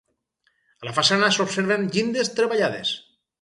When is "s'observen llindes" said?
1.35-2.33